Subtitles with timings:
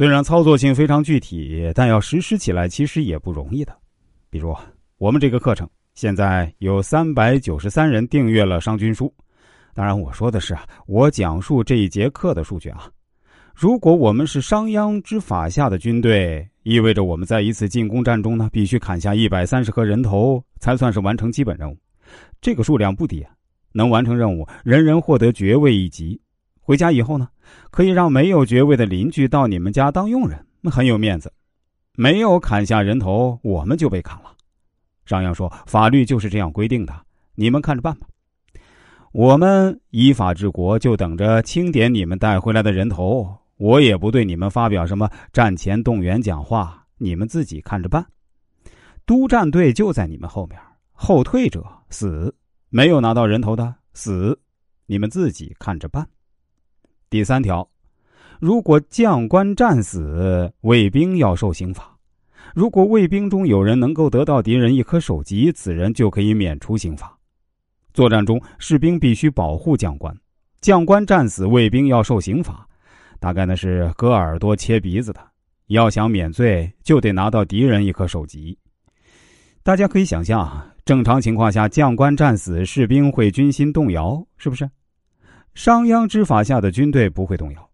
[0.00, 3.76] 虽然操作性非常具体，但要实施起来其实也不容易的。
[4.30, 4.56] 比如，
[4.96, 9.12] 我们这个课程现在有三百九十三人订阅了商君书。
[9.74, 10.56] 当然，我说的是
[10.86, 12.90] 我讲述这一节课的数据啊。
[13.54, 21.76] 如果我们是商鞅之法下的军队，意味着我们在一次进攻战中呢，必须砍下一百三十颗人头，才算是完成基本任务。
[22.40, 23.30] 这个数量不低啊，
[23.72, 26.18] 能完成任务，人人获得爵位一级。
[26.62, 27.28] 回家以后呢，
[27.70, 31.32] 可以让没有爵位的邻居到你们家当佣人，很有面子。
[31.96, 34.34] 没有砍下人头，我们就被砍了。
[35.04, 36.94] 商鞅说：“法律就是这样规定的，
[37.34, 38.06] 你们看着办吧。”
[39.12, 43.36] 我们依法治国，就等着清点你们带回来的人头。
[43.56, 48.06] 我也不对你们发表什么战前动员讲话，你们自己看着办。
[49.04, 50.58] 督战队就在你们后面，
[50.92, 52.32] 后退者死，
[52.68, 54.38] 没有拿到人头的死，
[54.86, 56.06] 你们自己看着办。
[57.10, 57.68] 第三条，
[58.38, 61.98] 如果将官战死，卫兵要受刑罚。
[62.54, 67.12] 如果卫兵中有人能够得到敌人一颗首级，此人就可以免除刑罚。
[67.92, 70.16] 作战中，士兵必须保护将官，
[70.60, 72.64] 将官战死，卫兵要受刑罚。
[73.18, 75.20] 大概呢是割耳朵、切鼻子的，
[75.66, 78.56] 要想免罪，就得拿到敌人一颗首级。
[79.64, 84.70] 大家可以想象，正常情况下，将官战死，士兵会军心动摇，是不是？
[85.54, 87.70] 商鞅之法下的军队不会动摇，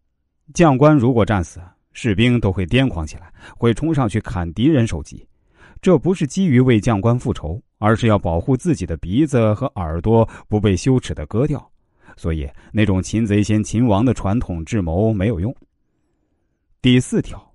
[0.55, 1.61] 将官如果战死，
[1.93, 5.27] 士兵都会癫狂起来，会冲上去砍敌人首级。
[5.83, 11.71] 这不是基于为将官复仇，而是要保护自己的鼻子和耳朵不被羞耻的割掉。
[12.17, 15.55] 所以，那种擒贼先擒王的传统智谋没有用。
[16.81, 17.53] 第四条，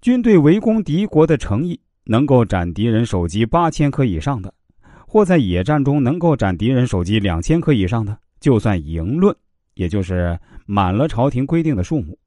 [0.00, 4.52] 军队围攻敌国的诚意，能够斩敌人首级八千颗以上的，
[5.06, 9.34] 或在野战中能够斩敌人首级两千颗以上的，就算赢论，
[9.74, 12.18] 也就是满了朝廷规定的数目。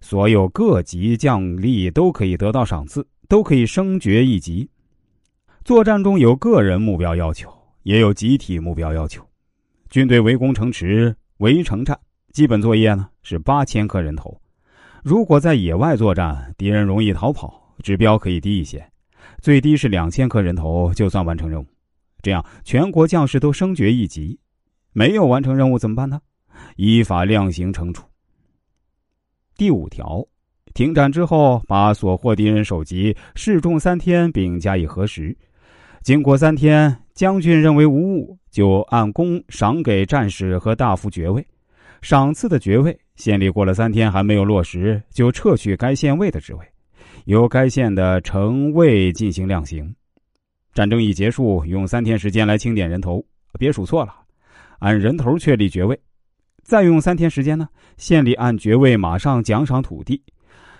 [0.00, 4.68] 所有各级将吏都可以得到赏赐，都可以升爵一级。
[5.64, 9.22] 作战中有个人目标要求，也有集体目标要求。
[9.90, 11.98] 军队围攻城池、围城战，
[12.32, 14.40] 基本作业呢是八千颗人头。
[15.02, 18.86] 如果在野外作战，敌人容易逃跑，指标可以低一些，
[19.42, 21.66] 最低是两千颗人头就算完成任务。
[22.22, 24.38] 这样全国将士都升爵一级。
[24.92, 26.20] 没有完成任务怎么办呢？
[26.76, 28.04] 依法量刑惩处。
[29.56, 30.26] 第五条，
[30.74, 35.36] 停战之后，把所获敌人首级示众三天，并加以核实。
[36.02, 41.46] 经过三天，将军认为无误，就按功赏给战士和大夫爵位。
[42.00, 46.66] 赏赐的爵位，县里过了三天还没有落实，就撤去该县尉的职位，
[47.26, 49.94] 由该县的城尉进行量刑。
[50.72, 53.22] 战争一结束，用三天时间来清点人头，
[53.58, 54.14] 别数错了，
[54.80, 55.98] 按人头确立爵位。
[56.62, 60.20] 再用三天时间呢，县里按爵位马上奖赏土地。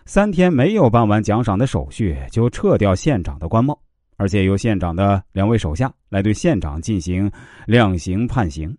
[0.05, 3.81] 三天没有办完奖赏的手续，就撤掉县长的官帽。
[4.17, 7.31] 而且由县长的两位手下来对县长进行
[7.67, 8.77] 量刑判刑，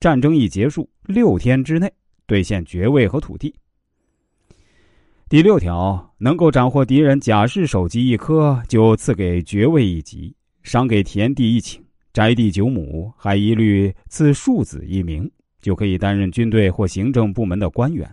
[0.00, 1.90] 战争一结束，六天之内
[2.26, 3.54] 兑现爵位和土地。
[5.30, 11.80] 第六条，能够斩获敌人甲士首级一颗，就赐给爵位一级，赏给田地一顷，
[12.16, 18.10] 宅地九亩，还一律赐庶子一名，就可以担任军队或行政部门的官员。